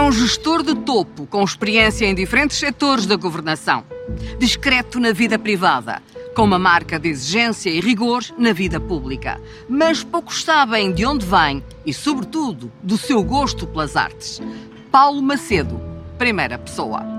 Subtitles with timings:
[0.00, 3.84] É um gestor de topo, com experiência em diferentes setores da governação.
[4.38, 6.02] Discreto na vida privada,
[6.34, 9.38] com uma marca de exigência e rigor na vida pública.
[9.68, 14.40] Mas poucos sabem de onde vem e, sobretudo, do seu gosto pelas artes.
[14.90, 15.78] Paulo Macedo,
[16.16, 17.09] primeira pessoa.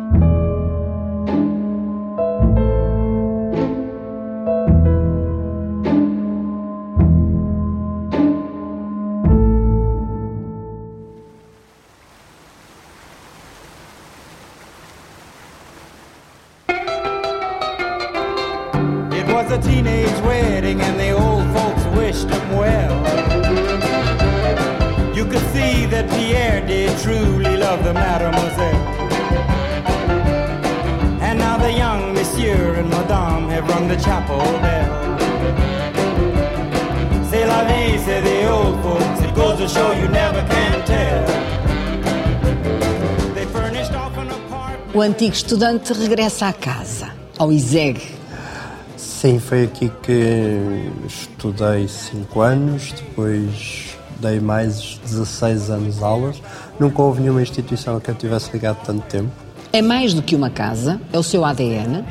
[45.21, 48.01] Antigo estudante regressa à casa, ao ISEG.
[48.97, 56.41] Sim, foi aqui que estudei 5 anos, depois dei mais 16 anos aulas.
[56.79, 59.29] Nunca houve nenhuma instituição a que eu tivesse ligado tanto tempo.
[59.71, 60.99] É mais do que uma casa?
[61.13, 62.03] É o seu ADN?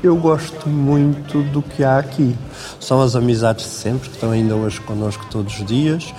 [0.00, 2.36] Eu gosto muito do que há aqui.
[2.78, 6.14] São as amizades de sempre, que estão ainda hoje connosco todos os dias.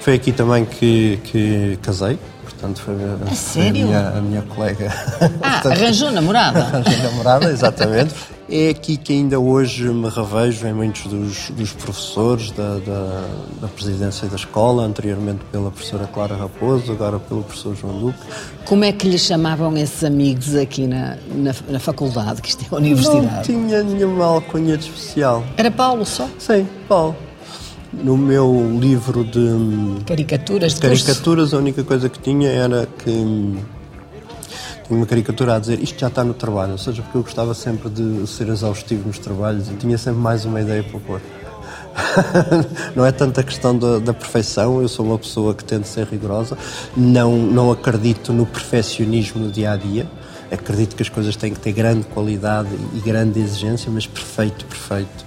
[0.00, 2.18] Foi aqui também que, que casei,
[2.58, 4.92] Portanto, foi, a, foi a, minha, a minha colega.
[5.40, 6.58] Ah, Portanto, arranjou namorada.
[6.58, 8.14] arranjou namorada, exatamente.
[8.50, 13.28] É aqui que ainda hoje me revejo em muitos dos, dos professores da, da,
[13.60, 18.18] da, presidência da escola, anteriormente pela professora Clara Raposo, agora pelo professor João Duque.
[18.64, 22.74] Como é que lhe chamavam esses amigos aqui na, na, na faculdade, que isto é
[22.74, 23.26] a universidade?
[23.26, 25.44] Não tinha nenhuma alcunha de especial.
[25.56, 26.26] Era Paulo só?
[26.38, 27.27] Sim, Paulo.
[28.02, 33.10] No meu livro de caricaturas, de caricaturas a única coisa que tinha era que
[34.88, 37.54] tinha uma caricatura a dizer isto já está no trabalho, ou seja, porque eu gostava
[37.54, 41.20] sempre de ser exaustivo nos trabalhos e tinha sempre mais uma ideia para pôr.
[42.94, 46.56] não é tanta questão da, da, perfeição, eu sou uma pessoa que tento ser rigorosa,
[46.96, 50.06] não, não acredito no perfeccionismo no dia a dia.
[50.50, 55.24] Acredito que as coisas têm que ter grande qualidade e grande exigência, mas perfeito, perfeito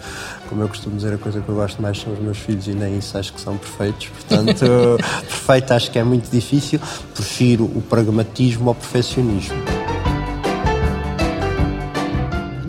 [0.51, 2.73] como eu costumo dizer, a coisa que eu gosto mais são os meus filhos e
[2.73, 4.07] nem isso acho que são perfeitos.
[4.07, 4.65] Portanto,
[5.25, 6.77] perfeito acho que é muito difícil.
[7.13, 9.55] Prefiro o pragmatismo ao perfeccionismo.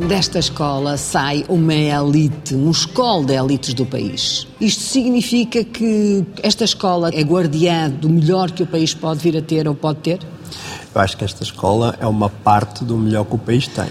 [0.06, 4.46] Desta escola sai uma elite, um escola de elites do país.
[4.60, 9.42] Isto significa que esta escola é guardiã do melhor que o país pode vir a
[9.42, 10.20] ter ou pode ter?
[10.94, 13.88] Eu acho que esta escola é uma parte do melhor que o país tem.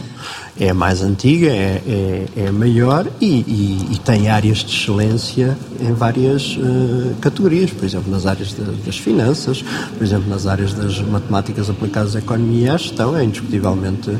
[0.59, 4.75] É a mais antiga, é, é, é a maior e, e, e, tem áreas de
[4.75, 9.63] excelência em várias uh, categorias, por exemplo, nas áreas de, das finanças,
[9.97, 14.19] por exemplo, nas áreas das matemáticas aplicadas à economia e à gestão, é indiscutivelmente uh,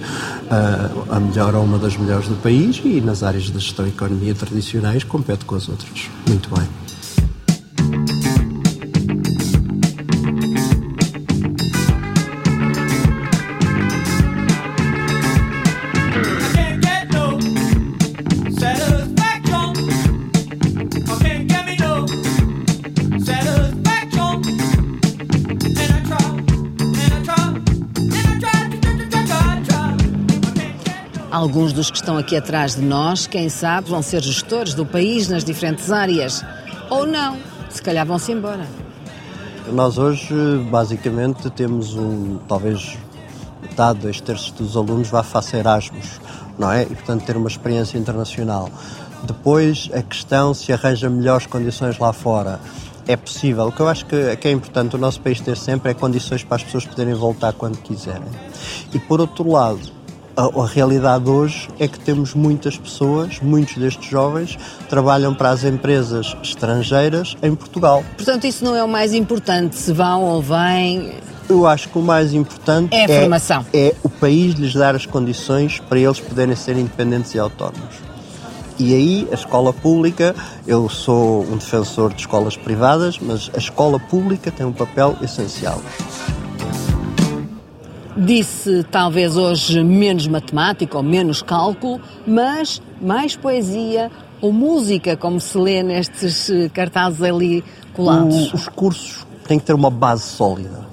[1.10, 4.34] a melhor ou uma das melhores do país e nas áreas de gestão e economia
[4.34, 6.10] tradicionais compete com as outras.
[6.28, 6.91] Muito bem.
[31.32, 35.30] Alguns dos que estão aqui atrás de nós, quem sabe, vão ser gestores do país
[35.30, 36.44] nas diferentes áreas.
[36.90, 37.38] Ou não,
[37.70, 38.68] se calhar vão-se embora.
[39.72, 40.36] Nós hoje,
[40.70, 42.98] basicamente, temos um, talvez
[43.62, 46.20] metade, dois terços dos alunos vá fazer Erasmus,
[46.60, 46.84] não é?
[46.84, 48.70] E, portanto, ter uma experiência internacional.
[49.24, 52.60] Depois, a questão se arranja melhores condições lá fora.
[53.08, 53.68] É possível.
[53.68, 56.44] O que eu acho que, que é importante o nosso país ter sempre é condições
[56.44, 58.28] para as pessoas poderem voltar quando quiserem.
[58.94, 60.01] E, por outro lado,
[60.36, 64.58] a, a, realidade hoje é que temos muitas pessoas, muitos destes jovens,
[64.90, 68.04] trabalham para as empresas estrangeiras em Portugal.
[68.16, 71.14] Portanto, isso não é o mais importante, se vão ou vêm.
[71.50, 73.66] Eu acho que o mais importante é a é, formação.
[73.74, 77.96] É o país lhes dar as condições para eles poderem ser independentes e autónomos.
[78.80, 80.34] E aí, a escola pública,
[80.66, 85.80] eu sou um defensor de escolas privadas, mas a escola pública tem um papel essencial.
[88.16, 94.12] Disse talvez hoje menos matemática ou menos cálculo, mas mais poesia
[94.42, 97.64] ou música, como se lê nestes eh, cartazes ali
[97.94, 98.54] colados.
[98.54, 100.92] Os cursos têm que ter uma base sólida.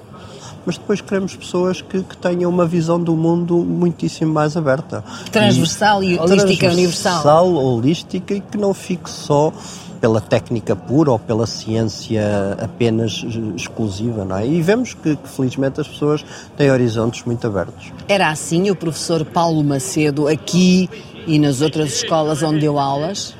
[0.65, 5.03] Mas depois queremos pessoas que, que tenham uma visão do mundo muitíssimo mais aberta.
[5.31, 7.21] Transversal e, e holística transversal, universal.
[7.21, 9.51] Transversal, holística e que não fique só
[9.99, 13.25] pela técnica pura ou pela ciência apenas
[13.55, 14.47] exclusiva, não é?
[14.47, 16.23] E vemos que, que, felizmente as pessoas
[16.57, 17.91] têm horizontes muito abertos.
[18.07, 20.89] Era assim o professor Paulo Macedo aqui
[21.27, 23.35] e nas outras escolas onde deu aulas?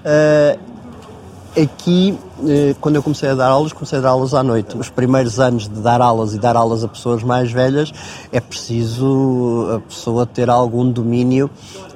[0.00, 0.58] Uh,
[1.60, 4.76] aqui, uh, quando eu comecei a dar aulas, comecei a dar aulas à noite.
[4.76, 7.92] Os primeiros anos de dar aulas e dar aulas a pessoas mais velhas
[8.32, 11.50] é preciso a pessoa ter algum domínio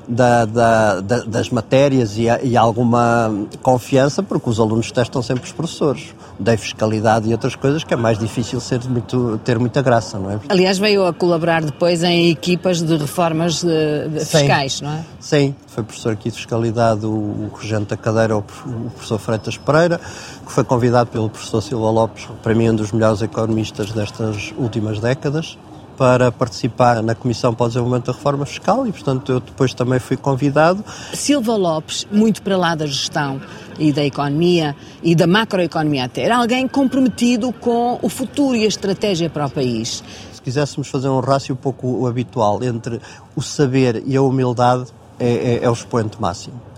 [0.09, 5.53] da, da, da, das matérias e, e, alguma confiança, porque os alunos testam sempre os
[5.53, 6.15] professores.
[6.39, 10.33] Da fiscalidade e outras coisas que é mais difícil ser muito, ter muita graça, não
[10.33, 10.41] é?
[10.49, 15.05] Aliás, veio a colaborar depois em equipas de reformas de, de fiscais, não é?
[15.21, 19.57] Sim, foi professor aqui de fiscalidade, o, o regente da cadeira, o, o professor Freitas
[19.57, 20.01] Pereira,
[20.45, 24.99] que foi convidado pelo professor Silva Lopes, para mim um dos melhores economistas destas últimas
[24.99, 25.57] décadas,
[25.97, 29.99] para participar na Comissão para o Desenvolvimento da Reforma Fiscal e, portanto, eu depois também
[29.99, 30.85] fui convidado.
[31.13, 33.41] Silva Lopes, muito para lá da gestão
[33.79, 38.69] e da economia e da macroeconomia até, era alguém comprometido com o futuro e a
[38.69, 40.03] estratégia para o país.
[40.33, 43.01] Se quiséssemos fazer um rácio um pouco habitual entre
[43.35, 44.87] o saber e a humildade,
[45.19, 46.74] é, é, é o expoente máximo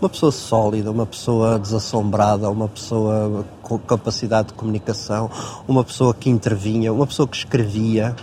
[0.00, 5.30] uma pessoa sólida, uma pessoa desassombrada, uma pessoa com capacidade de comunicação,
[5.68, 8.16] uma pessoa que intervinha, uma pessoa que escrevia,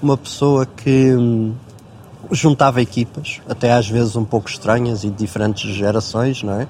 [0.00, 1.52] uma pessoa que hum,
[2.30, 6.68] juntava equipas, até às vezes um pouco estranhas e de diferentes gerações, não é?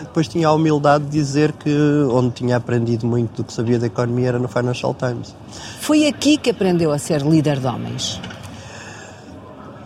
[0.00, 1.70] Depois tinha a humildade de dizer que
[2.10, 5.34] onde tinha aprendido muito do que sabia da economia era no Financial Times.
[5.80, 8.18] Foi aqui que aprendeu a ser líder de homens?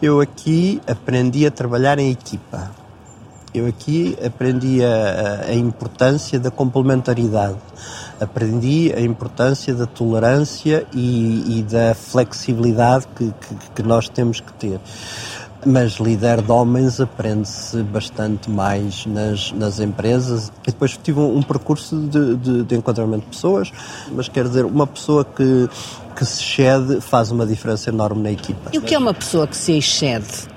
[0.00, 2.81] Eu aqui aprendi a trabalhar em equipa
[3.54, 7.58] eu aqui aprendi a, a, importância da complementaridade,
[8.20, 14.52] aprendi a importância da tolerância e, e da flexibilidade que, que, que, nós temos que
[14.54, 14.80] ter.
[15.64, 20.50] Mas líder de homens aprende-se bastante mais nas, nas empresas.
[20.66, 23.70] E depois tive um, um percurso de, de, de enquadramento de pessoas,
[24.10, 25.68] mas quer dizer, uma pessoa que,
[26.16, 28.70] que se excede faz uma diferença enorme na equipa.
[28.72, 30.51] E o que é uma pessoa que se excede?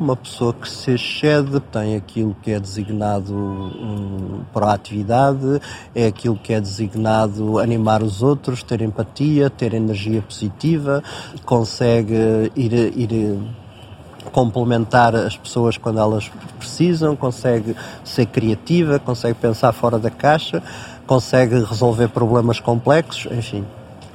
[0.00, 5.60] Uma pessoa que se excede tem aquilo que é designado um, proatividade,
[5.94, 11.02] é aquilo que é designado animar os outros, ter empatia, ter energia positiva,
[11.44, 13.38] consegue ir, ir
[14.32, 20.62] complementar as pessoas quando elas precisam, consegue ser criativa, consegue pensar fora da caixa,
[21.06, 23.64] consegue resolver problemas complexos, enfim.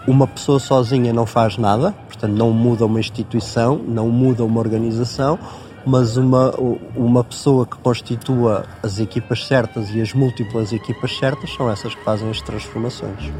[0.07, 5.37] Uma pessoa sozinha não faz nada, portanto, não muda uma instituição, não muda uma organização
[5.85, 6.53] mas uma,
[6.95, 12.03] uma pessoa que constitua as equipas certas e as múltiplas equipas certas são essas que
[12.03, 13.31] fazem as transformações.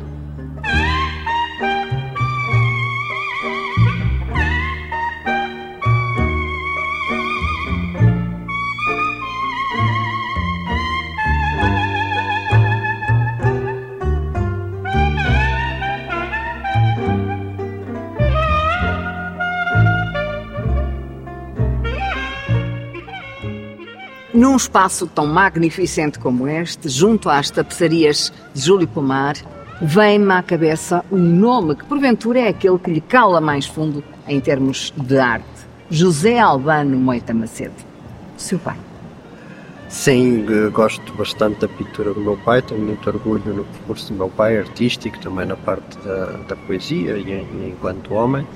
[24.42, 29.36] Num espaço tão magnificente como este, junto às tapeçarias de Júlio Pomar,
[29.80, 34.40] vem-me à cabeça um nome que porventura é aquele que lhe cala mais fundo em
[34.40, 35.46] termos de arte.
[35.92, 37.76] José Albano Moita Macedo.
[38.36, 38.76] Seu pai.
[39.88, 44.30] Sim, gosto bastante da pintura do meu pai, tenho muito orgulho no percurso do meu
[44.30, 48.48] pai, artístico, também na parte da, da poesia e, e enquanto homem,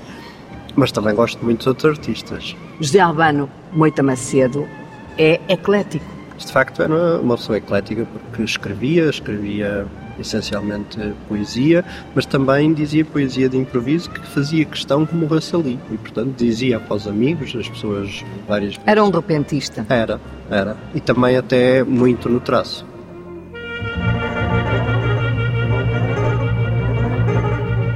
[0.74, 2.56] mas também gosto muito de outros artistas.
[2.80, 4.66] José Albano Moita Macedo
[5.18, 6.04] é eclético.
[6.38, 9.86] De facto, era uma pessoa eclética porque escrevia, escrevia
[10.18, 15.78] essencialmente poesia, mas também dizia poesia de improviso que fazia questão que morresse ali.
[15.90, 18.86] E, portanto, dizia para os amigos, as pessoas várias vezes.
[18.86, 19.86] Era um repentista.
[19.88, 20.20] Era,
[20.50, 20.76] era.
[20.94, 22.86] E também até muito no traço.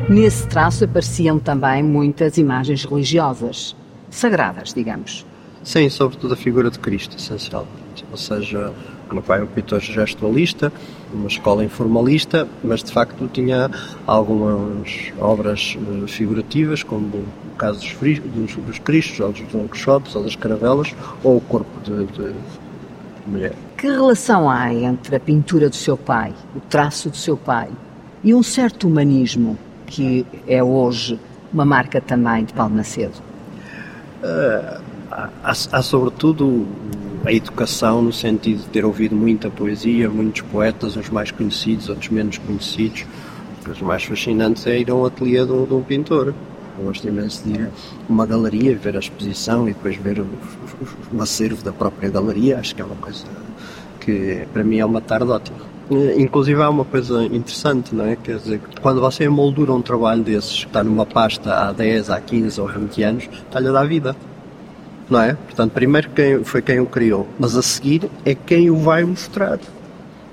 [0.09, 3.77] Nesse traço apareciam também muitas imagens religiosas,
[4.11, 5.25] sagradas, digamos.
[5.62, 8.05] Sim, sobretudo a figura de Cristo, essencialmente.
[8.11, 8.73] Ou seja,
[9.12, 10.73] meu pai é um pintor gestualista,
[11.12, 13.71] uma escola informalista, mas de facto tinha
[14.07, 20.14] algumas obras eh, figurativas, como o caso dos, dos, dos Cristos, ou dos Don Quixotes,
[20.14, 22.35] ou das Caravelas, ou o corpo de, de
[23.26, 23.55] mulher.
[23.76, 27.69] Que relação há entre a pintura do seu pai, o traço do seu pai,
[28.23, 31.19] e um certo humanismo que é hoje
[31.52, 33.14] uma marca também de Paulo Macedo?
[34.23, 34.89] Uh,
[35.43, 36.67] há, há, sobretudo
[37.25, 42.09] a educação no sentido de ter ouvido muita poesia, muitos poetas, uns mais conhecidos, outros
[42.09, 43.05] menos conhecidos.
[43.69, 46.35] Os mais fascinantes é ir a um ateliê de um, de um pintor.
[46.79, 50.23] Eu gosto imenso de ir a uma galeria, ver a exposição e depois ver o,
[50.23, 52.59] o, o acervo da própria galeria.
[52.59, 53.25] Acho que é uma coisa
[54.00, 55.59] que para mim é uma tarde ótima.
[56.17, 58.15] Inclusive há uma coisa interessante, não é?
[58.15, 62.21] Quer dizer, quando você moldura um trabalho desses, que está numa pasta há 10, há
[62.21, 64.17] 15 ou 20 anos, está-lhe a dar vida.
[65.11, 65.35] Não é?
[65.35, 69.59] Portanto, primeiro quem, foi quem o criou, mas a seguir é quem o vai mostrar.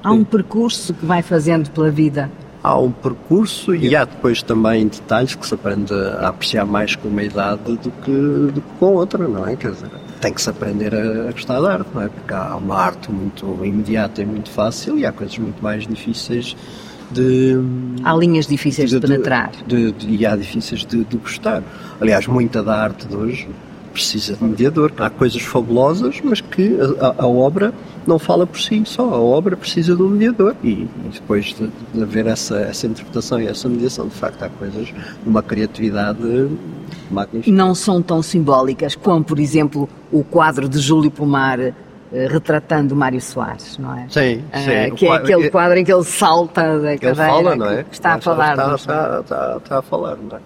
[0.03, 2.29] Há um percurso que vai fazendo pela vida.
[2.63, 7.07] Há um percurso e há depois também detalhes que se aprende a apreciar mais com
[7.07, 9.55] uma idade do que, do que com outra, não é?
[9.55, 12.10] Quer dizer, tem que se aprender a, gostar da arte, não é?
[12.10, 16.55] Porque há uma arte muito imediata e muito fácil e há coisas muito mais difíceis
[17.12, 17.55] de.
[18.03, 19.51] Há linhas difíceis de, de penetrar.
[19.65, 21.63] De, de, e há difíceis de, de gostar.
[22.01, 23.48] Aliás, muita da arte de hoje
[23.98, 24.94] precisa de mediador.
[25.00, 27.74] Há coisas fabulosas, mas que a, a, obra
[28.06, 29.10] não fala por si só.
[29.10, 30.56] A obra precisa de um mediador.
[30.63, 34.86] E, depois de, de, haver essa, essa interpretação e essa mediação, de facto, há coisas
[34.86, 36.20] de uma criatividade
[37.10, 37.51] magnífica.
[37.51, 41.74] Não são tão simbólicas como, por exemplo, o quadro de Júlio Pomar eh,
[42.30, 44.06] retratando Mário Soares, não é?
[44.10, 44.92] Sim, ah, sim.
[44.92, 47.08] Uh, que é aquele quadro em que ele salta da cadeira.
[47.08, 47.86] Ele fala, não é?
[47.92, 48.51] Está a falar.
[48.51, 50.39] Está, está, está, está, a falar, não é?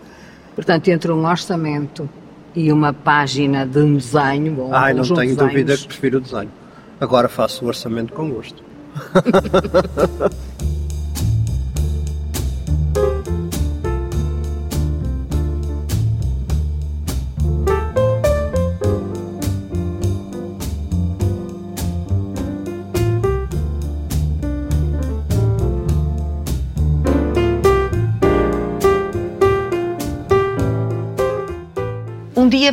[0.56, 2.10] Portanto, entre um orçamento
[2.56, 4.54] e uma página de um desenho.
[4.54, 5.38] Bom, Ai, não tenho desenhos.
[5.38, 6.52] dúvida que prefiro o desenho.
[7.00, 8.64] Agora faço o orçamento com gosto.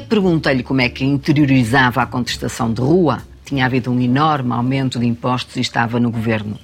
[0.01, 3.23] perguntei-lhe como é que interiorizava a contestação de rua.
[3.45, 6.59] Tinha havido um enorme aumento de impostos e estava no governo.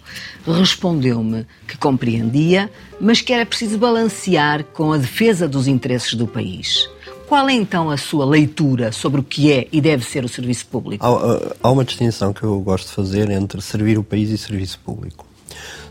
[0.46, 6.88] Respondeu-me que compreendia, mas que era preciso balancear com a defesa dos interesses do país.
[7.26, 10.66] Qual é então a sua leitura sobre o que é e deve ser o serviço
[10.66, 11.04] público?
[11.04, 14.78] Há, há uma distinção que eu gosto de fazer entre servir o país e serviço
[14.84, 15.26] público.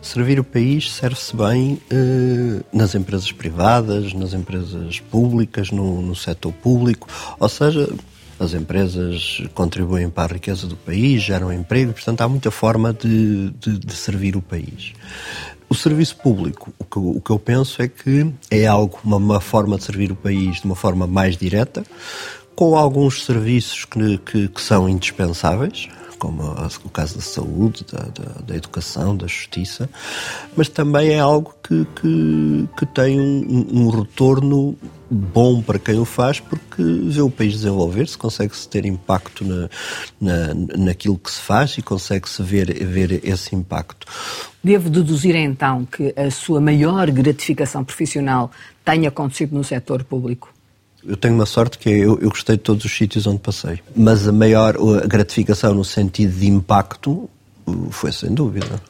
[0.02, 6.52] Servir o país serve-se bem eh, nas empresas privadas, nas empresas públicas, no, no setor
[6.54, 7.08] público,
[7.40, 7.90] ou seja,
[8.40, 13.52] as empresas contribuem para a riqueza do país, geram emprego, portanto há muita forma de,
[13.52, 14.94] de, de servir o país.
[15.70, 19.42] O serviço público, o que, o que, eu penso é que é algo, uma, uma,
[19.42, 21.84] forma de servir o país de uma forma mais direta,
[22.56, 25.88] com alguns serviços que, que, que são indispensáveis,
[26.24, 26.42] como
[26.86, 29.90] o caso da saúde, da, da, da educação, da justiça,
[30.56, 34.74] mas também é algo que, que, que tem um, um, retorno
[35.12, 39.70] bom para quem o faz, porque vê o país desenvolver-se, consegue-se ter impacto na,
[40.22, 44.08] na, naquilo que se faz e consegue-se ver, ver esse impacto.
[44.64, 48.50] Devo deduzir então que a sua maior gratificação profissional
[48.86, 50.53] tenha acontecido no setor público?
[51.06, 53.80] Eu tenho uma sorte que é, eu, eu gostei de todos os sítios onde passei.
[53.96, 57.30] Mas a maior a gratificação no sentido de impacto
[57.92, 58.82] foi sem dúvida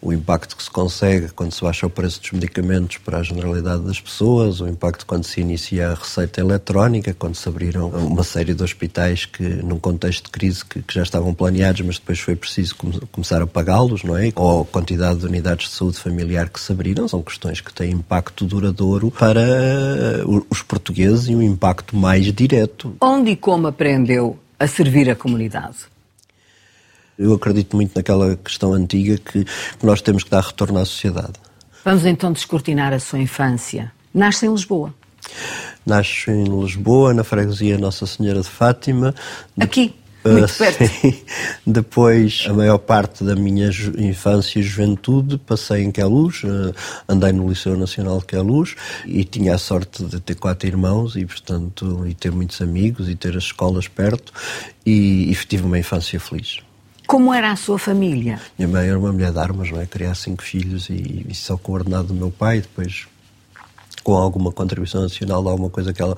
[0.00, 3.82] o impacto que se consegue quando se baixa o preço dos medicamentos para a generalidade
[3.82, 8.54] das pessoas, o impacto quando se inicia a receita eletrónica, quando se abriram uma série
[8.54, 12.36] de hospitais que, num contexto de crise, que, que já estavam planeados, mas depois foi
[12.36, 12.76] preciso
[13.10, 14.32] começar a pagá-los, não é?
[14.34, 17.92] Ou a quantidade de unidades de saúde familiar que se abriram, são questões que têm
[17.92, 22.96] impacto duradouro para uh, os portugueses e um impacto mais direto.
[23.00, 25.97] Onde e como aprendeu a servir a comunidade?
[27.18, 29.44] Eu acredito muito naquela questão antiga que
[29.82, 31.32] nós temos que dar retorno à sociedade.
[31.84, 33.90] Vamos então descortinar a sua infância.
[34.14, 34.94] Nasce em Lisboa.
[35.84, 39.14] Nasce em Lisboa, na freguesia Nossa Senhora de Fátima.
[39.58, 39.94] Aqui?
[40.24, 40.86] Muito uh, perto.
[40.86, 41.14] Sim.
[41.66, 46.74] Depois, a maior parte da minha infância e juventude passei em Queluz, uh,
[47.08, 48.74] andei no Liceu Nacional de Queluz
[49.06, 53.14] e tinha a sorte de ter quatro irmãos e, portanto, e ter muitos amigos e
[53.14, 54.32] ter as escolas perto
[54.84, 56.58] e, e tive uma infância feliz.
[57.08, 58.38] Como era a sua família?
[58.58, 59.86] Minha mãe era uma mulher de armas, não é?
[59.86, 63.06] Criar cinco filhos e, e só com o ordenado do meu pai, depois
[64.04, 66.14] com alguma contribuição nacional de alguma coisa que ela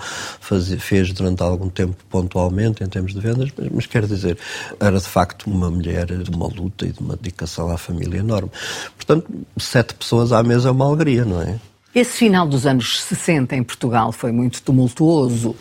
[0.81, 4.37] fez durante algum tempo pontualmente em termos de vendas, mas, mas quero dizer,
[4.81, 8.51] era de facto uma mulher de uma luta e de uma dedicação à família enorme.
[8.97, 9.29] Portanto,
[9.59, 11.61] sete pessoas à mesa é uma alegria, não é?
[11.95, 15.57] Esse final dos anos 60 em Portugal foi muito tumultuoso uh,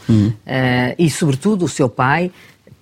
[0.97, 2.31] e, sobretudo, o seu pai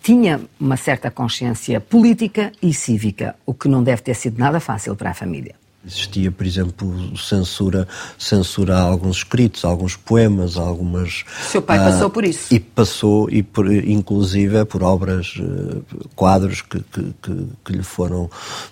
[0.02, 4.96] tinha uma certa consciência política e cívica, o que não deve ter sido nada fácil
[4.96, 5.56] para a família.
[5.88, 7.88] Existia, por exemplo, censura,
[8.18, 11.24] censura a alguns escritos, a alguns poemas, a algumas.
[11.50, 12.54] Seu pai uh, passou por isso.
[12.54, 15.82] E passou, e por, inclusive por obras, uh,
[16.14, 18.30] quadros que, que, que, que, lhe foram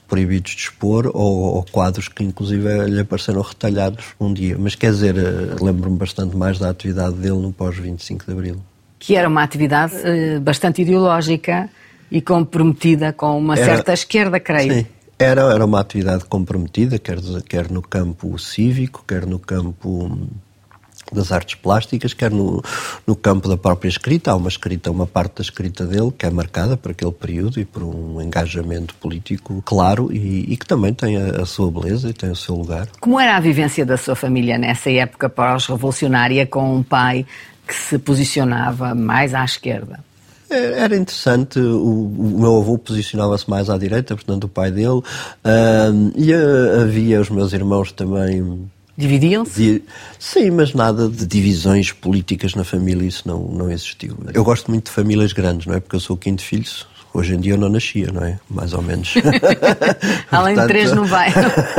[0.09, 4.57] proibidos de expor, ou, ou, quadros que inclusive lhe apareceram retalhados um dia.
[4.59, 8.61] Mas quer dizer, uh, lembro-me bastante mais da atividade dele no pós-25 de Abril
[9.05, 11.69] que era uma atividade uh, bastante ideológica
[12.09, 14.73] e comprometida com uma era, certa esquerda, creio.
[14.73, 14.85] Sim,
[15.19, 20.27] Era, era uma atividade comprometida, quer, quer no campo cívico, quer no campo
[21.13, 22.63] das artes plásticas, quer no,
[23.05, 24.31] no campo da própria escrita.
[24.31, 27.65] Há uma escrita, uma parte da escrita dele que é marcada por aquele período e
[27.65, 32.13] por um engajamento político claro e, e que também tem a, a, sua beleza e
[32.13, 32.87] tem o seu lugar.
[32.99, 37.23] Como era a vivência da sua família nessa época pós-revolucionária com um pai
[37.67, 39.99] que se posicionava mais à esquerda?
[40.49, 44.89] É, era interessante, o, o meu avô posicionava-se mais à direita, portanto o pai dele,
[44.89, 45.03] uh,
[46.15, 49.83] e uh, havia os meus irmãos também Dividiam-se?
[50.17, 54.17] Sim, mas nada de divisões políticas na família, isso não, não existiu.
[54.33, 55.81] Eu gosto muito de famílias grandes, não é?
[55.81, 56.63] Porque eu sou o quinto filho,
[57.15, 58.37] hoje em dia eu não nascia, não é?
[58.49, 59.13] Mais ou menos.
[60.31, 61.31] Além de três não vai.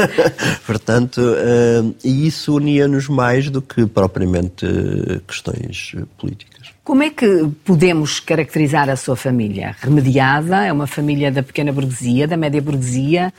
[0.67, 6.57] portanto, uh, e isso unia-nos mais do que propriamente uh, questões políticas.
[6.83, 9.75] Como é que podemos caracterizar a sua família?
[9.81, 10.65] Remediada?
[10.65, 13.33] É uma família da pequena burguesia, da média burguesia?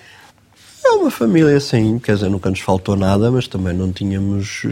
[0.87, 4.63] É uma família, sim, quer dizer, nunca nos faltou nada, mas também não tínhamos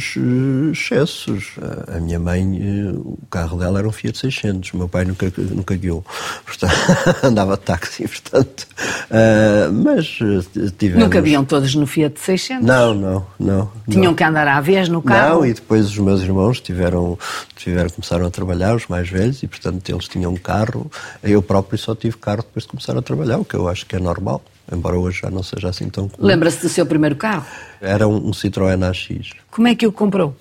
[0.72, 1.51] excessos.
[1.93, 5.31] A minha mãe, eh, o carro dela era um Fiat 600, o meu pai nunca,
[5.38, 6.05] nunca guiou,
[6.45, 6.74] portanto,
[7.22, 8.65] andava de táxi, portanto.
[9.12, 11.03] Uh, mas eh, tivemos...
[11.03, 12.65] Nunca haviam todos no Fiat 600?
[12.65, 13.72] Não, não, não.
[13.89, 14.13] Tinham não.
[14.15, 15.39] que andar à vez no carro?
[15.39, 17.19] Não, e depois os meus irmãos tiveram,
[17.57, 20.89] tiveram, começaram a trabalhar, os mais velhos, e portanto eles tinham um carro.
[21.22, 23.98] Eu próprio só tive carro depois de começar a trabalhar, o que eu acho que
[23.98, 24.41] é normal
[24.72, 26.27] embora hoje já não seja assim tão comum.
[26.27, 27.45] Lembra-se do seu primeiro carro?
[27.81, 29.31] Era um, um Citroën AX.
[29.51, 30.36] Como é que o comprou?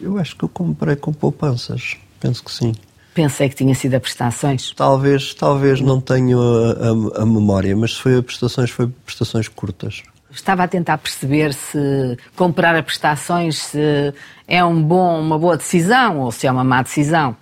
[0.00, 2.72] Eu acho que eu comprei com poupanças, penso que sim.
[3.14, 4.72] Pensei que tinha sido a prestações.
[4.76, 9.48] Talvez, talvez não tenho a, a, a memória, mas se foi a prestações, foi prestações
[9.48, 10.02] curtas.
[10.30, 14.14] Estava a tentar perceber se comprar a prestações se
[14.46, 17.34] é um bom, uma boa decisão ou se é uma má decisão.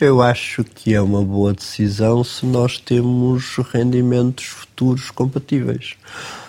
[0.00, 5.94] Eu acho que é uma boa decisão se nós temos rendimentos futuros compatíveis.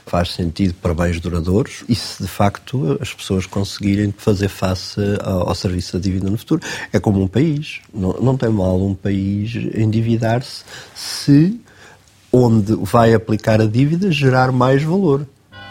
[0.06, 5.56] Faz sentido para bens duradouros e se de facto as pessoas conseguirem fazer face ao,
[5.56, 6.62] serviço da dívida no futuro.
[6.94, 7.80] É como um país.
[7.92, 10.64] Não, não tem mal um país endividar-se
[10.94, 11.60] se
[12.32, 15.26] onde vai aplicar a dívida gerar mais valor.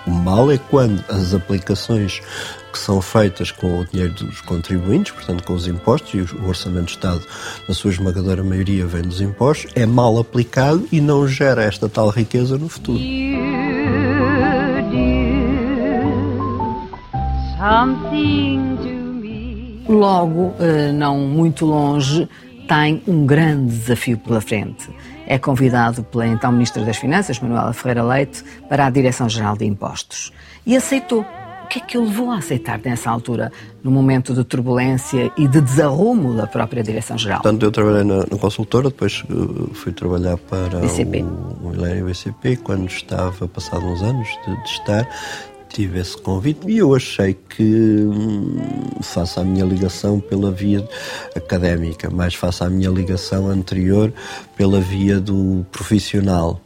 [0.05, 2.21] O mal é quando as aplicações
[2.79, 6.87] que são feitas com o dinheiro dos contribuintes, portanto com os impostos, e o Orçamento
[6.87, 7.21] de Estado,
[7.67, 12.09] na sua esmagadora maioria, vem dos impostos, é mal aplicado e não gera esta tal
[12.09, 13.01] riqueza no futuro.
[19.89, 22.29] Logo, eh, não muito longe,
[22.69, 24.89] tem um grande desafio pela frente.
[25.27, 30.33] É convidado pela então Ministra das Finanças, Manuela Ferreira Leite, para a Direção-Geral de Impostos.
[30.65, 31.25] E aceitou
[31.69, 33.53] que é que o levou a aceitar nessa altura,
[33.83, 37.43] no momento de turbulência e de desarrumo da própria Direção-Geral?
[37.43, 41.23] Portanto, eu trabalhei na, na, consultora, depois uh, fui trabalhar para BCP.
[41.23, 45.07] o, o BCP, quando estava, passado uns anos de, de estar,
[45.69, 48.57] tive esse convite e eu achei que hum,
[49.03, 50.89] faça a minha ligação pela via
[51.37, 54.13] académica, mais faça a minha ligação anterior
[54.57, 56.61] pela via do profissional,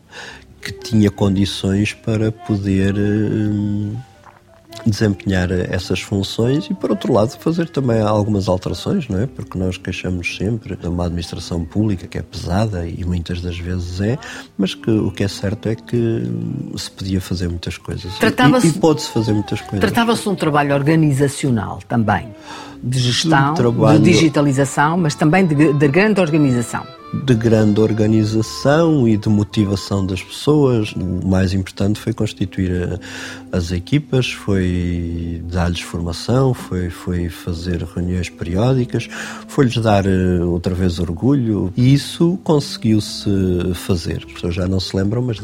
[0.61, 3.97] que tinha condições para poder hum,
[4.87, 9.27] desempenhar essas funções e, por outro lado, fazer também algumas alterações, não é?
[9.27, 14.01] Porque nós queixamos sempre de uma administração pública que é pesada e muitas das vezes
[14.01, 14.19] é,
[14.57, 16.23] mas que o que é certo é que
[16.77, 18.13] se podia fazer muitas coisas.
[18.65, 19.81] E, e pode-se fazer muitas coisas.
[19.81, 22.29] Tratava-se de um trabalho organizacional também,
[22.83, 29.17] de gestão, de, de digitalização, mas também de, de grande organização de grande organização e
[29.19, 30.93] de motivação das pessoas.
[30.93, 32.73] O mais importante foi constituir
[33.53, 39.09] a, as equipas, foi dar-lhes formação, foi, foi fazer reuniões periódicas,
[39.47, 43.29] foi-lhes dar eh, outra vez orgulho e isso conseguiu-se
[43.75, 44.25] fazer.
[44.27, 45.39] As pessoas já não se lembram, mas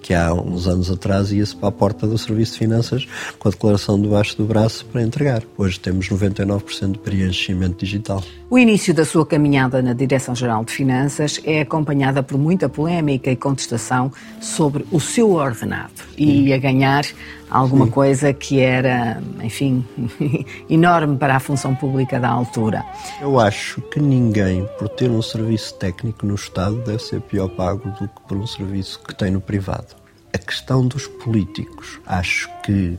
[0.00, 3.06] que há uns anos atrás ia-se para a porta do Serviço de Finanças
[3.38, 5.42] com a declaração debaixo do braço para entregar.
[5.58, 8.22] Hoje temos 99% de preenchimento digital.
[8.48, 13.36] O início da sua caminhada na Direção-Geral de Finanças é acompanhada por muita polémica e
[13.36, 17.04] contestação sobre o seu ordenado e a ganhar
[17.50, 17.90] alguma Sim.
[17.90, 19.84] coisa que era, enfim,
[20.70, 22.84] enorme para a função pública da altura.
[23.20, 27.90] Eu acho que ninguém, por ter um serviço técnico no Estado, deve ser pior pago
[28.00, 29.96] do que por um serviço que tem no privado.
[30.32, 32.96] A questão dos políticos, acho que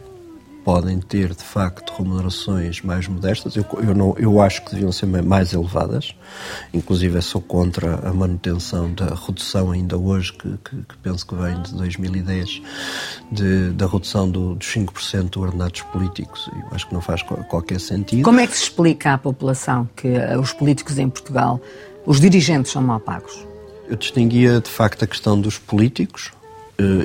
[0.64, 3.56] podem ter de facto remunerações mais modestas.
[3.56, 6.16] Eu, eu, não, eu acho que deviam ser mais elevadas.
[6.74, 11.62] Inclusive, sou contra a manutenção da redução, ainda hoje, que, que, que penso que vem
[11.62, 12.62] de 2010,
[13.32, 16.50] de, da redução do, dos 5% de ordenados políticos.
[16.54, 18.24] Eu acho que não faz qualquer sentido.
[18.24, 21.60] Como é que se explica à população que eh, os políticos em Portugal,
[22.06, 23.46] os dirigentes, são mal pagos?
[23.88, 26.32] Eu distinguia de facto a questão dos políticos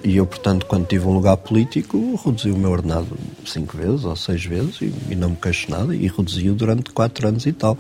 [0.05, 4.17] e eu, portanto, quando tive um lugar político, reduzi o meu ordenado cinco vezes ou
[4.17, 7.77] seis vezes e, e não me queixo nada e reduzi-o durante quatro anos e tal.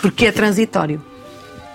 [0.00, 1.02] Porque é transitório?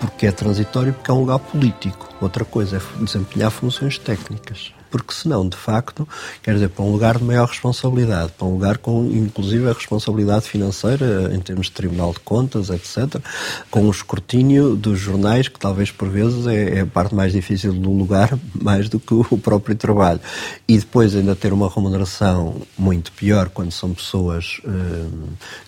[0.00, 2.08] Porque é transitório porque é um lugar político.
[2.20, 6.08] Outra coisa é desempenhar funções técnicas porque senão, de facto,
[6.40, 10.48] quer dizer, para um lugar de maior responsabilidade, para um lugar com, inclusive, a responsabilidade
[10.48, 13.20] financeira em termos de Tribunal de Contas, etc.,
[13.72, 17.72] com o escrutínio dos jornais, que talvez por vezes é, é a parte mais difícil
[17.72, 20.20] do lugar, mais do que o próprio trabalho.
[20.68, 25.06] E depois ainda ter uma remuneração muito pior quando são pessoas eh,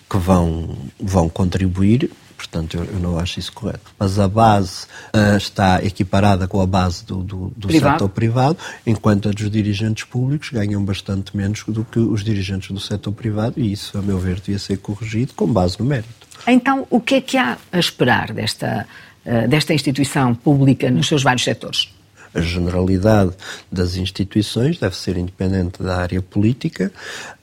[0.09, 3.91] que vão, vão contribuir, Portanto, eu, eu, não acho isso correto.
[3.97, 7.93] Mas a base uh, está equiparada com a base do, do, do privado.
[7.93, 12.79] setor privado, enquanto a dos dirigentes públicos ganham bastante menos do que os dirigentes do
[12.79, 16.27] setor privado, e isso, a meu ver, devia ser corrigido com base no mérito.
[16.47, 18.87] Então, o que é que há a esperar desta,
[19.25, 21.91] uh, desta instituição pública nos seus vários setores?
[22.35, 23.31] a generalidade
[23.71, 26.91] das instituições deve ser independente da área política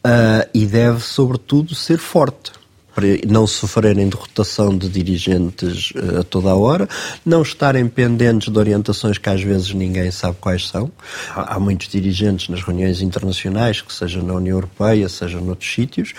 [0.07, 2.53] uh, e deve, sobretudo, ser forte
[2.95, 6.89] para não sofrerem de rotação de dirigentes uh, a toda a hora,
[7.25, 10.91] não estarem pendentes de orientações que às vezes ninguém sabe quais são.
[11.31, 16.13] Há, há muitos dirigentes nas reuniões internacionais, que seja na União Europeia, seja noutros sítios,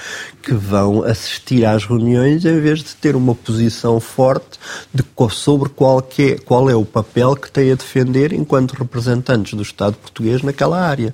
[0.44, 4.60] que vão assistir às reuniões em vez de ter uma posição forte
[4.94, 9.54] de, sobre qual, que é, qual é o papel que têm a defender enquanto representantes
[9.54, 11.14] do Estado português naquela área.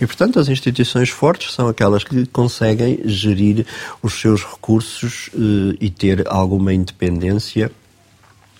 [0.00, 3.66] E, portanto, as instituições fortes são aquelas que conseguem gerir
[4.02, 7.70] os seus recursos eh, e ter alguma independência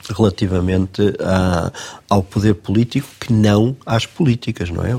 [0.09, 1.73] relativamente a,
[2.09, 4.97] ao poder político que não às políticas, não é?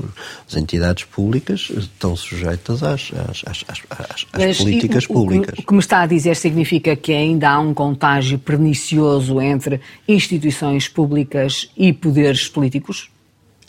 [0.48, 5.58] As entidades públicas estão sujeitas às, às, às, às, às políticas o, públicas.
[5.58, 10.88] O que me está a dizer significa que ainda há um contágio pernicioso entre instituições
[10.88, 13.11] públicas e poderes políticos?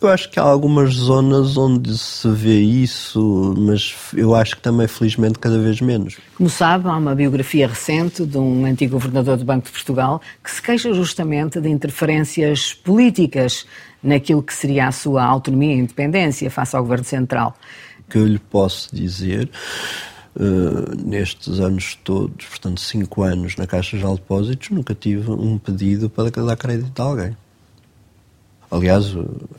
[0.03, 4.85] Eu acho que há algumas zonas onde se vê isso, mas eu acho que também,
[4.85, 6.17] felizmente, cada vez menos.
[6.35, 10.51] Como sabe, há uma biografia recente de um antigo governador do Banco de Portugal que
[10.51, 13.65] se queixa justamente de interferências políticas
[14.03, 17.55] naquilo que seria a sua autonomia e independência face ao Governo Central.
[18.05, 19.49] O que eu lhe posso dizer
[20.35, 26.09] Uh, nestes anos todos, portanto, cinco anos na Caixa de Depósitos, nunca tive um pedido
[26.09, 27.37] para dar crédito a alguém.
[28.73, 29.05] Aliás,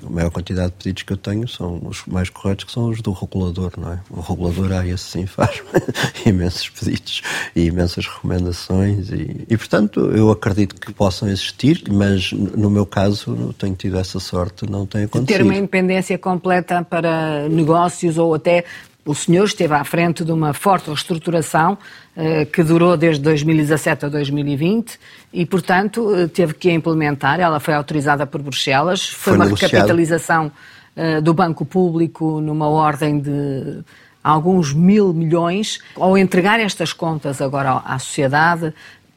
[0.05, 3.00] a maior quantidade de pedidos que eu tenho são os mais corretos, que são os
[3.00, 4.00] do regulador, não é?
[4.11, 5.62] O regulador, ah, esse sim, faz
[6.27, 7.22] imensos pedidos
[7.55, 13.55] e imensas recomendações e, e, portanto, eu acredito que possam existir, mas no meu caso,
[13.57, 15.29] tenho tido essa sorte, não tem acontecido.
[15.29, 18.64] De ter uma independência completa para negócios ou até
[19.04, 21.76] o senhor esteve à frente de uma forte reestruturação
[22.16, 24.98] eh, que durou desde 2017 a 2020
[25.32, 27.38] e, portanto, eh, teve que a implementar.
[27.38, 29.06] Ela foi autorizada por Bruxelas.
[29.08, 29.72] Foi, foi uma negociado.
[29.72, 30.50] recapitalização
[30.96, 33.80] eh, do Banco Público numa ordem de
[34.22, 35.80] alguns mil milhões.
[35.96, 38.72] Ao entregar estas contas agora à sociedade,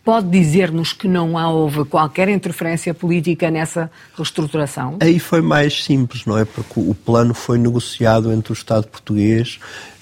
[0.07, 4.95] Pode dizer-nos que não houve qualquer interferência política nessa reestruturação?
[5.01, 6.45] Aí foi mais simples, não é?
[6.45, 9.59] Porque o plano foi negociado entre o Estado português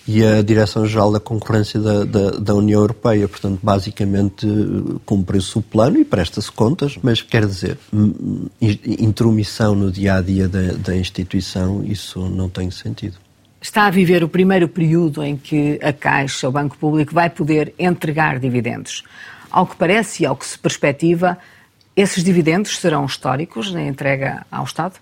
[0.08, 3.28] e a Direção-Geral da Concorrência da, da, da, União Europeia.
[3.28, 4.46] Portanto, basicamente
[5.08, 7.76] cumpriu-se o plano e presta-se contas, mas quer dizer,
[8.62, 13.18] intromissão no dia a dia da, da instituição, isso não tem sentido.
[13.60, 17.74] Está a viver o primeiro período em que a Caixa, o Banco Público, vai poder
[17.80, 19.04] entregar dividendos.
[19.56, 21.38] Ao que parece e ao que se perspectiva,
[21.96, 24.96] esses dividendos serão históricos na entrega ao Estado?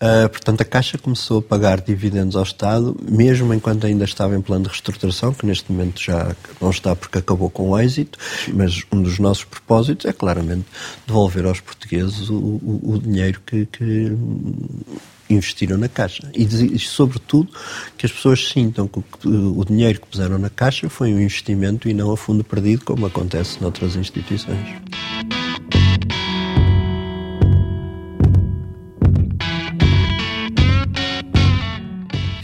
[0.00, 4.40] Uh, portanto, a Caixa começou a pagar dividendos ao Estado, mesmo enquanto ainda estava em
[4.40, 8.16] plano de reestruturação, que neste momento já não está porque acabou com o êxito,
[8.54, 10.66] mas um dos nossos propósitos é claramente
[11.04, 14.16] devolver aos portugueses o, o, o dinheiro que, que
[15.32, 16.30] investiram na Caixa.
[16.34, 17.48] E, e, sobretudo,
[17.96, 21.94] que as pessoas sintam que o, dinheiro que puseram na Caixa foi um investimento e
[21.94, 24.68] não a fundo perdido, como acontece noutras instituições.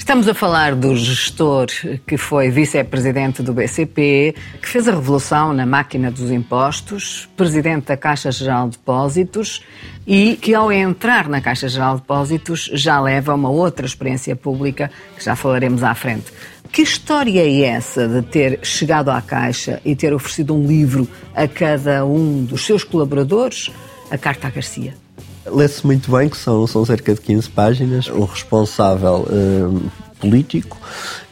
[0.08, 1.66] Estamos a falar do gestor
[2.06, 7.96] que foi vice-presidente do BCP, que fez a revolução na máquina dos impostos, presidente da
[7.98, 9.62] Caixa Geral de Depósitos
[10.06, 14.90] e que, ao entrar na Caixa Geral de Depósitos, já leva uma outra experiência pública
[15.14, 16.32] que já falaremos à frente.
[16.72, 21.46] Que história é essa de ter chegado à Caixa e ter oferecido um livro a
[21.46, 23.70] cada um dos seus colaboradores,
[24.10, 25.07] a Carta a Garcia?
[25.50, 28.08] Lê-se muito bem, que são, são cerca de 15 páginas.
[28.08, 30.76] O responsável uh, político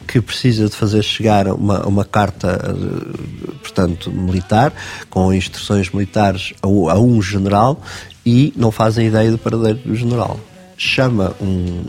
[0.07, 4.73] que precisa de fazer chegar uma, uma carta, uh, portanto, militar,
[5.09, 7.81] com instruções militares a, a, um general
[8.25, 10.39] e não fazem ideia do paradeiro do general.
[10.77, 11.83] chama um,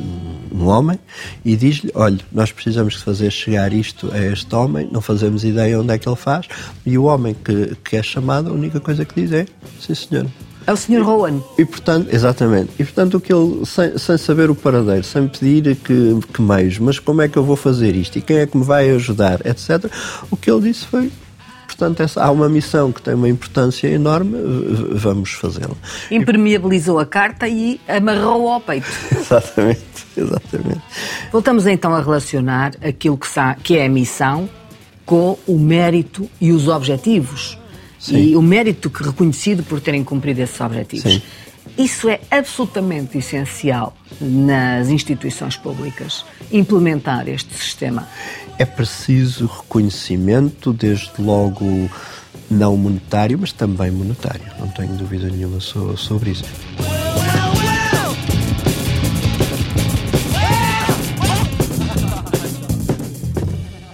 [0.53, 0.99] um homem
[1.45, 5.81] e diz-lhe: Olha, nós precisamos de fazer chegar isto a este homem, não fazemos ideia
[5.81, 6.47] onde é que ele faz.
[6.85, 9.47] E o homem que, que é chamado, a única coisa que diz é:
[9.81, 10.27] Sim, senhor.
[10.69, 11.01] É o Sr.
[11.03, 11.41] Rowan.
[11.57, 12.73] E portanto, exatamente.
[12.79, 16.79] E portanto, o que ele, sem, sem saber o paradeiro, sem pedir que, que meios,
[16.79, 19.41] mas como é que eu vou fazer isto e quem é que me vai ajudar,
[19.47, 19.91] etc.,
[20.31, 21.11] o que ele disse foi:
[21.67, 24.37] portanto, essa, há uma missão que tem uma importância enorme,
[24.93, 25.75] vamos fazê-la.
[26.11, 28.89] Impermeabilizou a carta e amarrou ao peito.
[29.19, 29.81] exatamente,
[30.15, 30.83] exatamente.
[31.33, 33.27] Voltamos então a relacionar aquilo que,
[33.63, 34.51] que é a missão
[35.07, 37.59] com o mérito e os objetivos.
[37.99, 38.31] Sim.
[38.31, 41.13] E o mérito que reconhecido por terem cumprido esses objetivos.
[41.13, 41.23] Sim.
[41.77, 48.09] Isso é absolutamente essencial nas instituições públicas, implementar este sistema.
[48.59, 51.89] É preciso reconhecimento, desde logo
[52.51, 54.43] não monetário, mas também monetário.
[54.59, 56.45] Não tenho dúvida nenhuma sobre isso.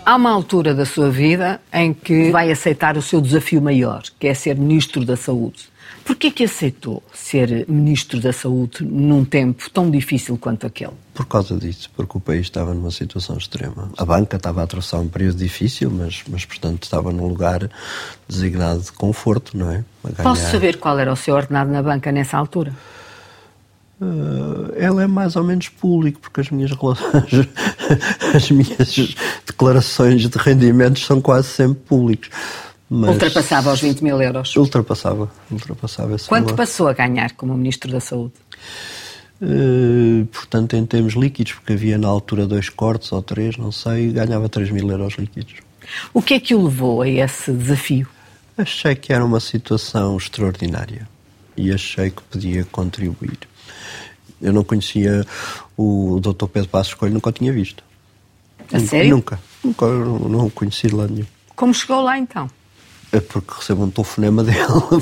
[0.07, 4.27] Há uma altura da sua vida em que vai aceitar o seu desafio maior, que
[4.27, 5.73] é ser Ministro da Saúde.
[6.05, 10.93] Por que aceitou ser Ministro da Saúde num tempo tão difícil quanto aquele?
[11.15, 13.91] Por causa disso, porque o país estava numa situação extrema.
[13.97, 17.71] A banca estava a atravessar um período difícil, mas, mas portanto estava num lugar
[18.29, 19.85] designado de conforto, não é?
[20.23, 22.75] Posso saber qual era o seu ordenado na banca nessa altura?
[24.01, 27.49] Uh, ela é mais ou menos público, porque as minhas relações,
[28.35, 29.15] as minhas
[29.47, 32.29] declarações de rendimentos são quase sempre públicos.
[32.91, 34.55] Mas ultrapassava os 20 mil euros?
[34.57, 36.57] Ultrapassava, ultrapassava esse Quanto valor.
[36.57, 38.35] passou a ganhar como Ministro da Saúde?
[39.41, 44.13] Uh, portanto, em termos líquidos, porque havia na altura dois cortes ou três, não sei,
[44.13, 45.55] ganhava 3 mil euros líquidos.
[46.13, 48.09] O que é que o levou a esse desafio?
[48.57, 51.09] Achei que era uma situação extraordinária
[51.57, 53.39] e achei que podia contribuir.
[54.41, 55.25] Eu não conhecia
[55.77, 56.47] o Dr.
[56.47, 57.83] Pedro Passos Coelho, nunca o tinha visto.
[58.73, 59.11] A nunca, sério?
[59.11, 59.41] Nunca.
[59.63, 61.27] Nunca, não, não o conheci de lado nenhum.
[61.55, 62.51] Como chegou lá então?
[63.13, 64.59] É porque recebo um telefonema dele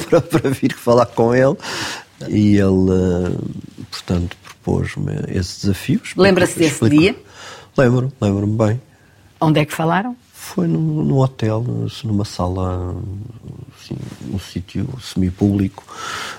[0.08, 1.56] para, para vir falar com ele
[2.28, 3.38] e ele, eh,
[3.90, 6.00] portanto, propôs-me esse desafio.
[6.16, 7.16] Lembra-se desse dia?
[7.76, 8.82] Lembro, lembro-me bem.
[9.40, 10.16] Onde é que falaram?
[10.54, 11.64] Foi num, num hotel,
[12.04, 12.94] numa sala,
[13.74, 15.82] assim, num sítio semi-público.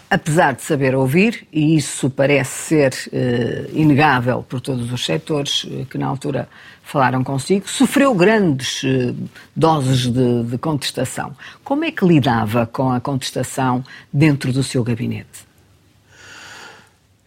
[0.07, 5.87] Apesar de saber ouvir, e isso parece ser uh, inegável por todos os setores uh,
[5.87, 6.47] que na altura
[6.83, 9.15] falaram consigo, sofreu grandes uh,
[9.55, 11.35] doses de, de contestação.
[11.63, 15.47] Como é que lidava com a contestação dentro do seu gabinete?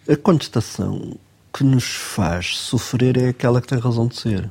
[0.08, 1.16] A contestação
[1.52, 4.48] que nos faz sofrer é aquela que tem razão de ser.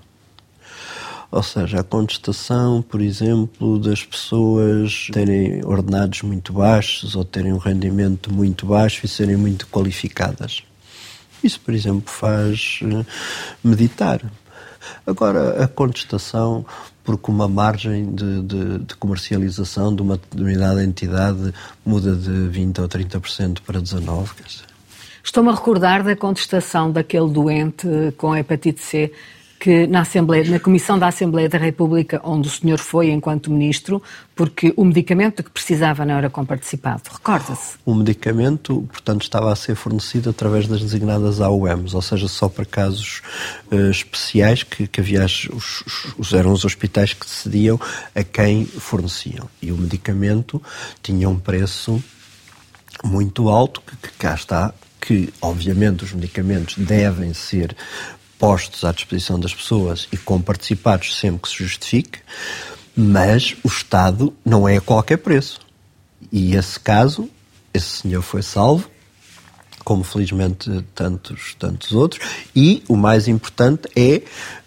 [1.36, 7.58] Ou seja, a contestação, por exemplo, das pessoas terem ordenados muito baixos ou terem um
[7.58, 10.64] rendimento muito baixo e serem muito qualificadas.
[11.44, 13.06] Isso, por exemplo, faz eh,
[13.62, 14.22] meditar.
[15.06, 16.66] Agora, a contestação
[17.04, 21.54] porque uma margem de, de, de, comercialização de uma determinada entidade
[21.86, 24.64] muda de 20% ou 30% para 19%.
[25.22, 29.12] Estou-me a recordar da contestação daquele doente com hepatite C
[29.60, 34.02] que na Assembleia, na Comissão da Assembleia da República, onde o senhor foi enquanto ministro,
[34.36, 37.04] porque o medicamento que precisava não era comparticipado.
[37.12, 37.78] Recorda-se?
[37.86, 42.66] O medicamento, portanto, estava a ser fornecido através das designadas AUMs, ou seja, só para
[42.66, 43.22] casos
[43.72, 47.80] uh, especiais que, que havia os, os, eram os hospitais que decidiam
[48.14, 49.50] a quem forneciam.
[49.62, 50.62] E o medicamento
[51.02, 52.04] tinha um preço
[53.04, 54.74] muito alto, que, que cá está,
[55.06, 57.76] que obviamente os medicamentos devem ser
[58.38, 62.20] postos à disposição das pessoas e comparticipados sempre que se justifique,
[62.96, 65.60] mas o Estado não é a qualquer preço.
[66.32, 67.30] E esse caso,
[67.74, 68.90] esse senhor foi salvo,
[69.86, 72.20] como felizmente tantos, tantos outros,
[72.56, 74.24] e o mais importante é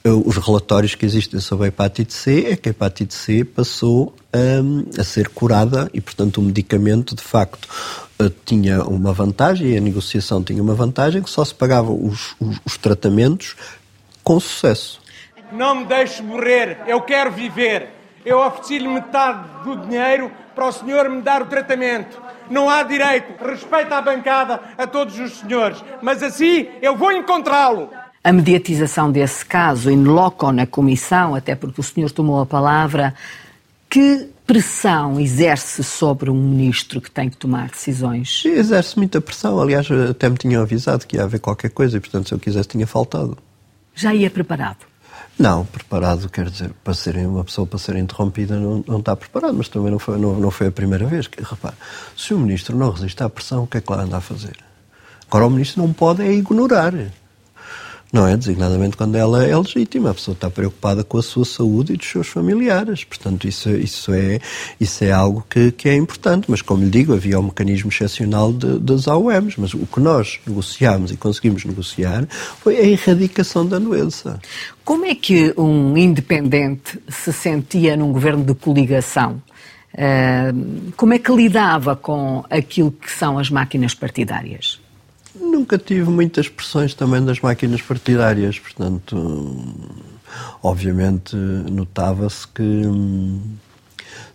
[0.09, 4.14] uh, os relatórios que existem sobre a hepatite C, é que a hepatite C passou
[4.35, 7.68] um, a ser curada e, portanto, o medicamento, de facto,
[8.20, 12.61] uh, tinha uma vantagem, a negociação tinha uma vantagem, que só se pagavam os, os,
[12.64, 13.57] os tratamentos
[14.22, 15.00] com sucesso.
[15.50, 17.88] Não me deixe morrer, eu quero viver.
[18.24, 22.20] Eu ofereci-lhe metade do dinheiro para o senhor me dar o tratamento.
[22.50, 23.32] Não há direito.
[23.44, 25.82] Respeito à bancada, a todos os senhores.
[26.02, 27.90] Mas assim eu vou encontrá-lo.
[28.22, 33.14] A mediatização desse caso, in loco na comissão, até porque o senhor tomou a palavra,
[33.88, 38.42] que pressão exerce sobre um ministro que tem que tomar decisões?
[38.44, 39.61] Exerce muita pressão.
[39.61, 42.68] Aliás, até me tinham avisado que ia haver qualquer coisa e, portanto, se eu quisesse,
[42.68, 43.37] tinha faltado.
[43.94, 44.78] Já ia preparado?
[45.38, 49.55] Não, preparado quer dizer, para ser uma pessoa para ser interrompida não, não está preparado,
[49.55, 51.29] mas também não foi, não, não foi a primeira vez.
[51.29, 51.77] Que, repare,
[52.16, 54.57] se o ministro não resiste à pressão, o que é que lá anda a fazer?
[55.29, 56.92] Agora, o ministro não pode é ignorar
[58.12, 58.36] não é?
[58.36, 62.08] Designadamente quando ela é legítima, a pessoa está preocupada com a sua saúde e dos
[62.08, 63.04] seus familiares.
[63.04, 64.40] Portanto, isso, isso, é,
[64.80, 66.50] isso é algo que, que é importante.
[66.50, 69.56] Mas, como lhe digo, havia um mecanismo excepcional de, das AOMs.
[69.58, 72.26] Mas o que nós negociámos e conseguimos negociar
[72.60, 74.40] foi a erradicação da doença.
[74.84, 79.42] Como é que um independente se sentia num governo de coligação?
[80.96, 84.80] Como é que lidava com aquilo que são as máquinas partidárias?
[85.34, 89.56] Nunca tive muitas pressões também das máquinas partidárias, portanto,
[90.62, 92.82] obviamente notava-se que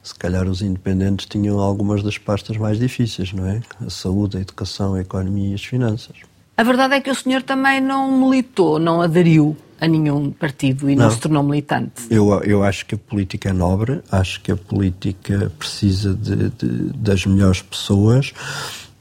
[0.04, 3.62] se calhar os independentes tinham algumas das pastas mais difíceis, não é?
[3.86, 6.18] A saúde, a educação, a economia e as finanças.
[6.56, 10.96] A verdade é que o senhor também não militou, não aderiu a nenhum partido e
[10.96, 12.04] não, não se tornou militante.
[12.10, 16.94] Eu, eu acho que a política é nobre, acho que a política precisa de, de,
[16.94, 18.34] das melhores pessoas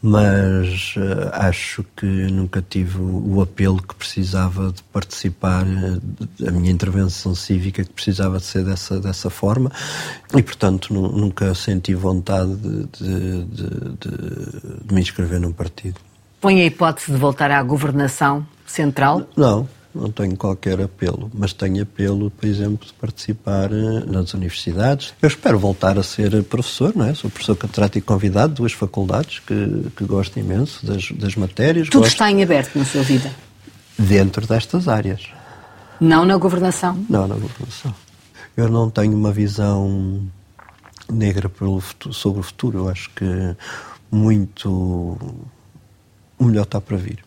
[0.03, 6.73] mas uh, acho que nunca tive o, apelo que precisava de participar, uh, a minha
[6.73, 9.71] intervenção cívica que precisava de ser dessa, dessa forma
[10.37, 14.07] e, portanto, nunca senti vontade de, de, de,
[14.85, 16.01] de me inscrever num partido.
[16.41, 19.29] Põe a hipótese de voltar à governação central?
[19.37, 25.13] Não, não tenho qualquer apelo, mas tenho apelo, por exemplo, de participar eh, nas universidades.
[25.21, 27.15] Eu espero voltar a ser professor, não é?
[27.15, 31.89] Sou professor catedrático convidado, duas faculdades que, que gosto imenso das, das matérias.
[31.89, 32.13] Tudo gosto...
[32.13, 33.31] está em aberto na sua vida?
[33.99, 35.29] Dentro destas áreas.
[36.01, 37.05] Não na governação?
[37.09, 37.95] Não na governação.
[38.57, 40.21] Eu não tenho uma visão
[41.11, 41.49] negra
[41.81, 42.79] futuro, sobre o futuro.
[42.79, 43.57] Eu acho que
[44.11, 44.71] muito
[46.39, 47.25] o melhor está para vir.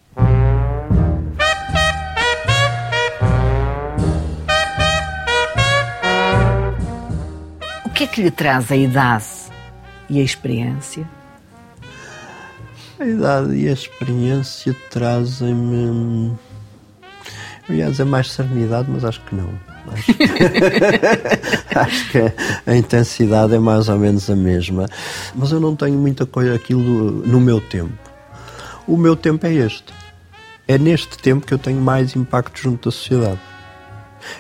[7.96, 9.26] Que é que lhe traz a idade
[10.10, 11.10] e a experiência?
[13.00, 16.34] A idade e a experiência trazem-me.
[17.70, 19.50] Eu ia dizer mais serenidade, mas acho que não.
[21.74, 22.20] Acho que,
[22.70, 24.88] a intensidade é mais ou menos a mesma.
[25.34, 27.98] Mas eu não tenho muita coisa aquilo no meu tempo.
[28.86, 29.94] O meu tempo é este.
[30.68, 33.40] É neste tempo que eu tenho mais impacto junto da sociedade.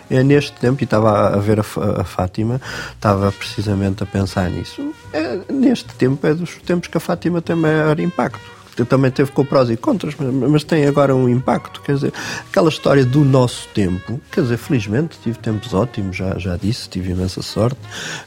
[0.10, 2.62] É neste tempo, e estava a ver a, a Fátima,
[2.93, 4.93] estava precisamente a pensar nisso.
[5.13, 9.45] É, neste tempo é dos tempos que a Fátima tem maior impacto também teve com
[9.45, 11.82] prós e contras, mas, mas, tem agora um impacto.
[11.82, 12.13] Quer dizer,
[12.50, 17.12] aquela história do nosso tempo, quer dizer, felizmente tive tempos ótimos, já, já disse, tive
[17.12, 17.80] imensa sorte,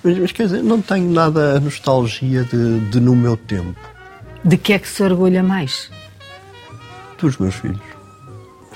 [0.03, 3.79] mas, mas quer dizer, não tenho nada a nostalgia de, de no meu tempo.
[4.43, 5.91] De que é que se orgulha mais?
[7.21, 7.98] Dos meus filhos.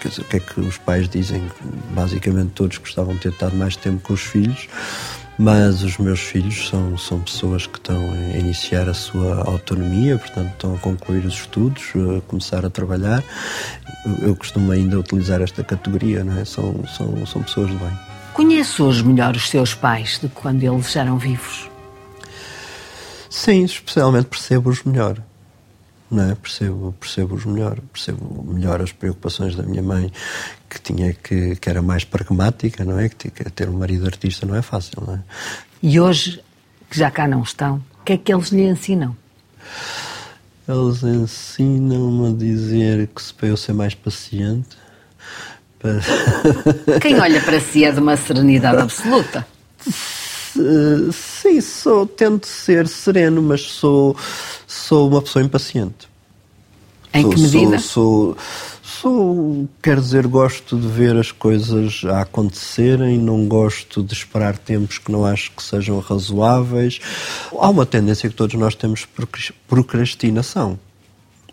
[0.02, 1.48] Quer dizer, o que é que os pais dizem?
[1.94, 4.66] Basicamente todos gostavam de ter estado mais tempo com os filhos,
[5.38, 10.50] mas os meus filhos são, são pessoas que estão a iniciar a sua autonomia, portanto
[10.50, 11.84] estão a concluir os estudos,
[12.18, 13.22] a começar a trabalhar.
[14.20, 16.44] Eu costumo ainda utilizar esta categoria, não é?
[16.44, 17.98] São, são, são pessoas de bem.
[18.34, 21.70] Conhece hoje melhor os seus pais do que quando eles eram vivos?
[23.30, 25.22] Sim, especialmente percebo-os melhor
[26.12, 26.34] não é?
[26.34, 30.12] percebo, percebo-os melhor, percebo melhor as preocupações da minha mãe,
[30.68, 33.08] que tinha que, que era mais pragmática, não é?
[33.08, 35.20] Que, ter um marido artista não é fácil, não é?
[35.82, 36.42] E hoje,
[36.90, 39.16] que já cá não estão, o que é que eles lhe ensinam?
[40.68, 44.76] Eles ensinam-me a dizer que se para eu ser mais paciente.
[45.78, 46.00] Para...
[47.00, 49.46] Quem olha para si é de uma serenidade absoluta.
[51.12, 54.16] Sim, sou, tento ser sereno, mas sou,
[54.66, 56.08] sou uma pessoa impaciente.
[57.14, 57.78] Em sou, que medida?
[57.78, 58.36] Sou, sou,
[59.02, 64.98] sou, quer dizer, gosto de ver as coisas a acontecerem, não gosto de esperar tempos
[64.98, 67.00] que não acho que sejam razoáveis.
[67.52, 69.06] Há uma tendência que todos nós temos
[69.66, 70.78] procrastinação.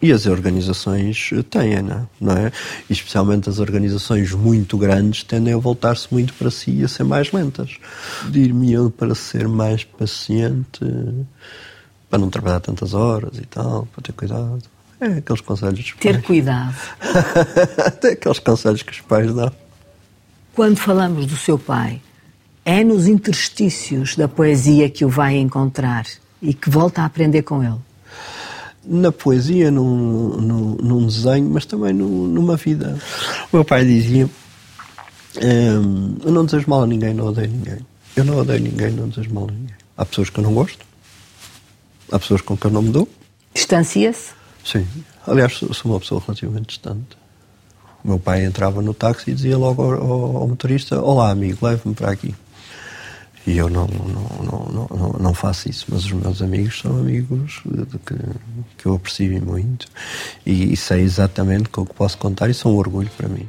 [0.02, 1.84] E as organizações têm,
[2.22, 2.52] não é?
[2.90, 7.04] E especialmente as organizações muito grandes tendem a voltar-se muito para si e a ser
[7.04, 7.78] mais lentas.
[8.30, 10.80] Dir-me eu para ser mais paciente,
[12.10, 14.64] para não trabalhar tantas horas e tal, para ter cuidado.
[15.02, 16.76] É aqueles conselhos Ter cuidado.
[17.86, 19.52] Até aqueles conselhos que os pais dão.
[20.56, 22.02] Quando falamos do seu pai,
[22.64, 26.06] é nos interstícios da poesia que o vai encontrar
[26.42, 27.89] e que volta a aprender com ele
[28.90, 32.98] na poesia, num, num, num desenho, mas também num, numa vida.
[33.52, 34.28] O meu pai dizia:
[35.38, 37.80] ehm, Eu não desejo mal a ninguém, não odeio ninguém.
[38.16, 39.76] Eu não odeio ninguém, não desejo mal a ninguém.
[39.96, 40.84] Há pessoas que eu não gosto,
[42.12, 43.08] há pessoas com quem eu não me dou.
[43.54, 44.32] Distancia-se?
[44.66, 44.88] Sim.
[45.28, 47.18] Aliás, sou uma pessoa relativamente distante.
[48.04, 51.66] O meu pai entrava no táxi e dizia logo ao, ao, ao motorista: Olá, amigo,
[51.66, 52.34] leve-me para aqui.
[53.48, 57.62] E eu não, não, não, não, não faço isso, mas os meus amigos são amigos
[58.06, 58.16] que,
[58.78, 59.88] que eu aprecio muito
[60.46, 63.48] e, e sei exatamente com o que posso contar e são um orgulho para mim.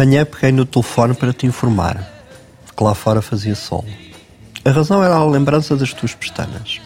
[0.00, 2.10] Manhã peguei no telefone para te informar
[2.74, 3.84] que lá fora fazia sol.
[4.64, 6.80] A razão era a lembrança das tuas pestanas,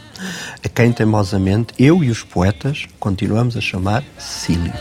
[0.64, 4.74] a quem teimosamente eu e os poetas continuamos a chamar Cílios.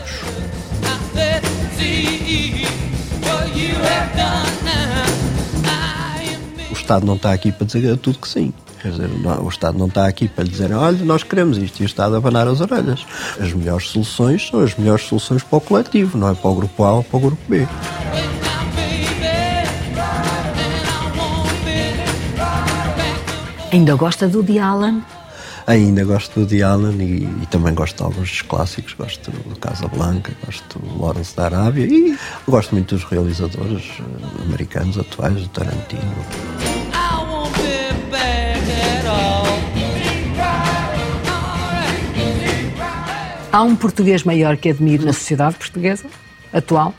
[6.68, 8.52] O Estado não está aqui para dizer tudo que sim.
[8.82, 9.10] Quer dizer,
[9.40, 12.16] o Estado não está aqui para lhe dizer, olha, nós queremos isto, e o Estado
[12.16, 13.06] abanar as orelhas.
[13.40, 16.82] As melhores soluções são as melhores soluções para o coletivo, não é para o grupo
[16.82, 17.66] A ou para o grupo B.
[23.74, 25.02] Ainda gosta do de Alan?
[25.66, 28.92] Ainda gosto do Allen e, e, também gosto de alguns clássicos.
[28.92, 34.96] Gosto do Casablanca, gosto do Lawrence da Arábia e gosto muito dos realizadores eh, americanos
[34.96, 36.14] atuais, do Tarantino.
[43.50, 46.06] Há um português maior que admire na sociedade portuguesa
[46.52, 46.94] atual?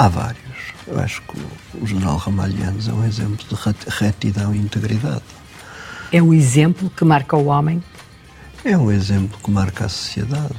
[0.00, 0.40] Há vários.
[0.86, 1.38] Eu acho que
[1.78, 3.54] o general Ramalhianos é um exemplo de
[3.98, 5.20] retidão e integridade.
[6.10, 7.84] É um exemplo que marca o homem?
[8.64, 10.54] É um exemplo que marca a sociedade.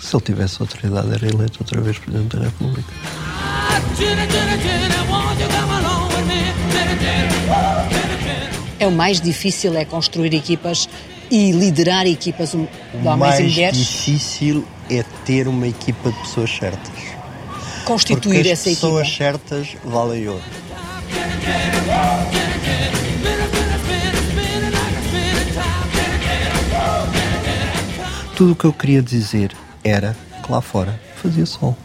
[0.00, 2.92] Se ele tivesse autoridade, era eleito outra vez Presidente da República.
[8.80, 10.88] É o mais difícil é construir equipas
[11.30, 12.66] e liderar equipas de
[13.06, 13.78] homens e mulheres?
[13.78, 17.19] O mais difícil é ter uma equipa de pessoas certas.
[17.84, 18.86] Constituir Porque essa equipa.
[18.86, 20.42] As pessoas certas valem ouro.
[28.36, 29.52] Tudo o que eu queria dizer
[29.84, 31.76] era que lá fora fazia sol.